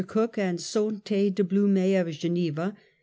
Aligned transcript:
Cook 0.07 0.35
and 0.35 0.59
Saunter 0.59 1.29
de 1.29 1.43
Bloumey, 1.43 1.93
of 1.93 2.09
Geneva; 2.09 2.71
M. 2.75 2.77